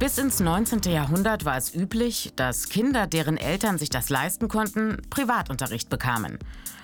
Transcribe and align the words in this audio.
Bis 0.00 0.16
ins 0.16 0.40
19. 0.40 0.80
Jahrhundert 0.90 1.44
war 1.44 1.58
es 1.58 1.74
üblich, 1.74 2.32
dass 2.34 2.70
Kinder, 2.70 3.06
deren 3.06 3.36
Eltern 3.36 3.76
sich 3.76 3.90
das 3.90 4.08
leisten 4.08 4.48
konnten, 4.48 4.96
Privatunterricht 5.10 5.90
bekamen. 5.90 6.38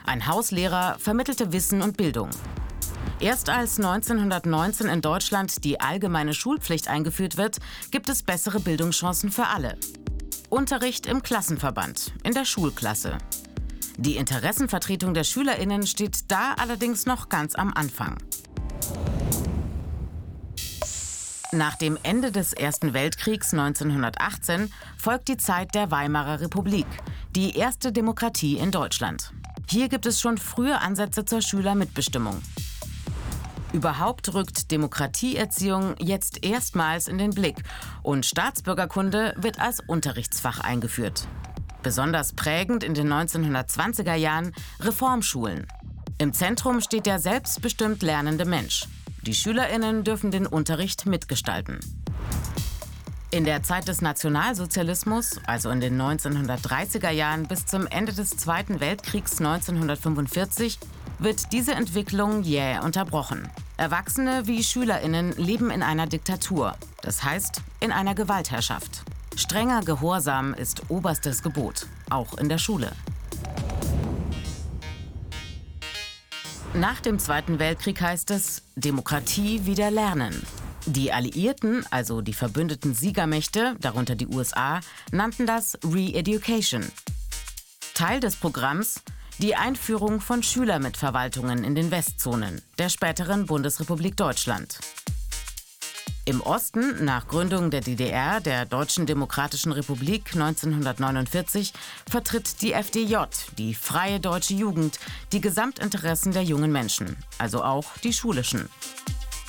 Ein 0.05 0.27
Hauslehrer 0.27 0.99
vermittelte 0.99 1.51
Wissen 1.51 1.81
und 1.81 1.97
Bildung. 1.97 2.29
Erst 3.19 3.49
als 3.49 3.79
1919 3.79 4.89
in 4.89 5.01
Deutschland 5.01 5.65
die 5.65 5.81
allgemeine 5.81 6.35
Schulpflicht 6.35 6.89
eingeführt 6.89 7.39
wird, 7.39 7.57
gibt 7.91 8.11
es 8.11 8.23
bessere 8.23 8.61
Bildungschancen 8.61 9.33
für 9.33 9.47
alle. 9.47 9.79
Unterricht 10.51 11.07
im 11.07 11.23
Klassenverband, 11.23 12.13
in 12.23 12.35
der 12.35 12.45
Schulklasse. 12.45 13.17
Die 13.97 14.17
Interessenvertretung 14.17 15.15
der 15.15 15.25
Schülerinnen 15.25 15.87
steht 15.87 16.31
da 16.31 16.53
allerdings 16.59 17.07
noch 17.07 17.31
ganz 17.31 17.55
am 17.55 17.73
Anfang. 17.73 18.19
Nach 21.53 21.77
dem 21.77 21.97
Ende 22.03 22.33
des 22.33 22.53
Ersten 22.53 22.93
Weltkriegs 22.93 23.53
1918 23.53 24.73
folgt 24.99 25.29
die 25.29 25.37
Zeit 25.37 25.75
der 25.75 25.93
Weimarer 25.93 26.41
Republik, 26.41 26.87
die 27.37 27.57
erste 27.57 27.93
Demokratie 27.93 28.57
in 28.57 28.73
Deutschland. 28.73 29.33
Hier 29.69 29.89
gibt 29.89 30.07
es 30.07 30.21
schon 30.21 30.39
frühe 30.39 30.81
Ansätze 30.81 31.25
zur 31.25 31.43
Schülermitbestimmung. 31.43 32.43
Überhaupt 33.73 34.35
rückt 34.35 34.73
Demokratieerziehung 34.73 35.95
jetzt 35.99 36.45
erstmals 36.45 37.07
in 37.07 37.19
den 37.19 37.31
Blick 37.31 37.63
und 38.03 38.27
Staatsbürgerkunde 38.27 39.35
wird 39.37 39.61
als 39.61 39.81
Unterrichtsfach 39.81 40.61
eingeführt. 40.61 41.29
Besonders 41.83 42.33
prägend 42.33 42.83
in 42.83 42.95
den 42.95 43.13
1920er 43.13 44.15
Jahren 44.15 44.53
Reformschulen. 44.81 45.69
Im 46.19 46.33
Zentrum 46.33 46.81
steht 46.81 47.07
der 47.07 47.21
selbstbestimmt 47.21 48.03
lernende 48.03 48.47
Mensch. 48.47 48.87
Die 49.27 49.35
Schülerinnen 49.35 50.05
dürfen 50.05 50.31
den 50.31 50.47
Unterricht 50.47 51.05
mitgestalten. 51.05 51.81
In 53.33 53.45
der 53.45 53.65
Zeit 53.65 53.89
des 53.89 54.01
Nationalsozialismus, 54.01 55.41
also 55.47 55.69
in 55.71 55.81
den 55.81 56.01
1930er 56.01 57.11
Jahren 57.11 57.49
bis 57.49 57.67
zum 57.67 57.89
Ende 57.89 58.13
des 58.13 58.31
Zweiten 58.31 58.79
Weltkriegs 58.79 59.39
1945, 59.41 60.79
wird 61.19 61.53
diese 61.53 61.73
Entwicklung 61.73 62.45
jäh 62.45 62.79
unterbrochen. 62.79 63.51
Erwachsene 63.77 64.47
wie 64.47 64.63
Schülerinnen 64.63 65.33
leben 65.33 65.73
in 65.73 65.83
einer 65.83 66.07
Diktatur, 66.07 66.77
das 67.03 67.25
heißt 67.25 67.63
in 67.81 67.91
einer 67.91 68.15
Gewaltherrschaft. 68.15 69.03
Strenger 69.35 69.81
Gehorsam 69.81 70.55
ist 70.55 70.83
oberstes 70.89 71.43
Gebot, 71.43 71.89
auch 72.11 72.39
in 72.39 72.49
der 72.49 72.59
Schule. 72.59 72.93
Nach 76.81 77.01
dem 77.01 77.19
Zweiten 77.19 77.59
Weltkrieg 77.59 78.03
heißt 78.03 78.31
es 78.33 78.63
Demokratie 78.75 79.65
wieder 79.65 79.91
lernen. 79.91 80.43
Die 80.85 81.11
Alliierten, 81.11 81.87
also 81.91 82.21
die 82.21 82.35
verbündeten 82.35 82.93
Siegermächte, 82.93 83.77
darunter 83.81 84.15
die 84.15 84.27
USA, 84.27 84.81
nannten 85.11 85.47
das 85.47 85.79
Re-Education. 85.83 86.85
Teil 87.95 88.21
des 88.21 88.37
Programms 88.37 89.03
die 89.39 89.57
Einführung 89.57 90.21
von 90.21 90.43
Schülermitverwaltungen 90.43 91.65
in 91.65 91.75
den 91.75 91.91
Westzonen 91.91 92.61
der 92.79 92.91
späteren 92.91 93.47
Bundesrepublik 93.47 94.19
Deutschland. 94.19 94.79
Im 96.29 96.41
Osten, 96.41 97.05
nach 97.05 97.29
Gründung 97.29 97.71
der 97.71 97.83
DDR, 97.83 98.41
der 98.41 98.67
Deutschen 98.67 99.07
Demokratischen 99.07 99.71
Republik 99.71 100.35
1949, 100.35 101.73
vertritt 102.11 102.63
die 102.63 102.73
FDJ, 102.73 103.19
die 103.57 103.77
Freie 103.77 104.19
Deutsche 104.19 104.55
Jugend, 104.55 104.99
die 105.31 105.41
Gesamtinteressen 105.41 106.33
der 106.33 106.43
jungen 106.43 106.73
Menschen, 106.73 107.17
also 107.39 107.63
auch 107.63 107.97
die 108.03 108.13
schulischen. 108.13 108.69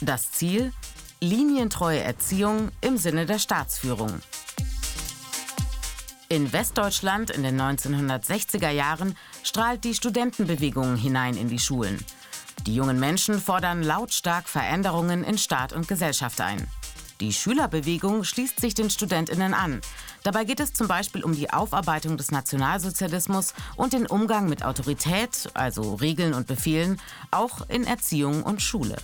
Das 0.02 0.32
Ziel? 0.34 0.72
Linientreue 1.20 2.02
Erziehung 2.02 2.70
im 2.82 2.98
Sinne 2.98 3.26
der 3.26 3.40
Staatsführung. 3.40 4.22
In 6.30 6.54
Westdeutschland 6.54 7.32
in 7.32 7.42
den 7.42 7.60
1960er 7.60 8.70
Jahren 8.70 9.18
strahlt 9.42 9.84
die 9.84 9.96
Studentenbewegung 9.96 10.96
hinein 10.96 11.38
in 11.38 11.50
die 11.50 11.58
Schulen. 11.58 11.98
Die 12.66 12.76
jungen 12.76 13.00
Menschen 13.00 13.40
fordern 13.40 13.84
lautstark 13.84 14.50
Veränderungen 14.50 15.24
in 15.24 15.38
Staat 15.38 15.74
und 15.74 15.88
Gesellschaft 15.88 16.42
ein. 16.42 16.68
Die 17.20 17.34
Schülerbewegung 17.34 18.24
schließt 18.24 18.60
sich 18.60 18.76
den 18.76 18.90
Studentinnen 18.90 19.54
an. 19.54 19.82
Dabei 20.24 20.44
geht 20.44 20.60
es 20.60 20.74
zum 20.74 20.88
Beispiel 20.88 21.24
um 21.24 21.34
die 21.34 21.52
Aufarbeitung 21.52 22.18
des 22.18 22.32
Nationalsozialismus 22.32 23.54
und 23.76 23.94
den 23.94 24.06
Umgang 24.06 24.50
mit 24.50 24.64
Autorität, 24.64 25.50
also 25.54 25.96
Regeln 25.96 26.34
und 26.34 26.48
Befehlen, 26.48 27.02
auch 27.32 27.68
in 27.70 27.86
Erziehung 27.86 28.44
und 28.44 28.62
Schule. 28.62 28.98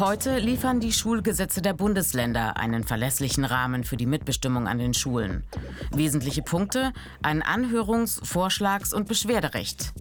Heute 0.00 0.38
liefern 0.38 0.80
die 0.80 0.94
Schulgesetze 0.94 1.60
der 1.60 1.74
Bundesländer 1.74 2.56
einen 2.56 2.84
verlässlichen 2.84 3.44
Rahmen 3.44 3.84
für 3.84 3.98
die 3.98 4.06
Mitbestimmung 4.06 4.66
an 4.66 4.78
den 4.78 4.94
Schulen. 4.94 5.44
Wesentliche 5.90 6.40
Punkte: 6.40 6.94
ein 7.20 7.42
Anhörungs-, 7.42 8.24
Vorschlags- 8.24 8.94
und 8.94 9.08
Beschwerderecht. 9.08 9.92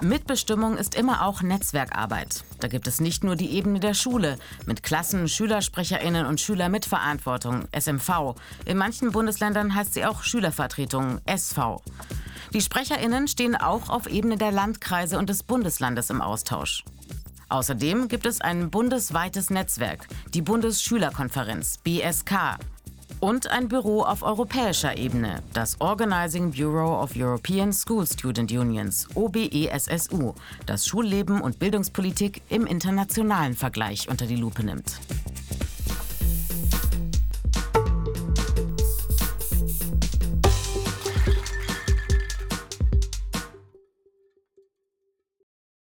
Mitbestimmung 0.00 0.76
ist 0.76 0.96
immer 0.96 1.24
auch 1.24 1.42
Netzwerkarbeit. 1.42 2.42
Da 2.58 2.66
gibt 2.66 2.88
es 2.88 3.00
nicht 3.00 3.22
nur 3.22 3.36
die 3.36 3.52
Ebene 3.52 3.78
der 3.78 3.94
Schule 3.94 4.36
mit 4.66 4.82
Klassen, 4.82 5.28
Schülersprecherinnen 5.28 6.26
und 6.26 6.40
Schülermitverantwortung, 6.40 7.68
SMV. 7.70 8.34
In 8.64 8.78
manchen 8.78 9.12
Bundesländern 9.12 9.76
heißt 9.76 9.94
sie 9.94 10.06
auch 10.06 10.24
Schülervertretung, 10.24 11.20
SV. 11.26 11.84
Die 12.52 12.60
Sprecherinnen 12.60 13.28
stehen 13.28 13.54
auch 13.54 13.90
auf 13.90 14.08
Ebene 14.08 14.38
der 14.38 14.50
Landkreise 14.50 15.18
und 15.18 15.30
des 15.30 15.44
Bundeslandes 15.44 16.10
im 16.10 16.20
Austausch. 16.20 16.82
Außerdem 17.50 18.06
gibt 18.06 18.26
es 18.26 18.40
ein 18.40 18.70
bundesweites 18.70 19.50
Netzwerk, 19.50 20.06
die 20.32 20.40
Bundesschülerkonferenz 20.40 21.78
BSK, 21.78 22.58
und 23.18 23.48
ein 23.48 23.68
Büro 23.68 24.02
auf 24.02 24.22
europäischer 24.22 24.96
Ebene, 24.96 25.42
das 25.52 25.80
Organizing 25.80 26.52
Bureau 26.52 27.02
of 27.02 27.10
European 27.14 27.72
School 27.72 28.06
Student 28.06 28.50
Unions, 28.52 29.08
OBESSU, 29.14 30.32
das 30.64 30.86
Schulleben 30.86 31.40
und 31.40 31.58
Bildungspolitik 31.58 32.40
im 32.48 32.66
internationalen 32.66 33.54
Vergleich 33.54 34.08
unter 34.08 34.26
die 34.26 34.36
Lupe 34.36 34.64
nimmt. 34.64 35.00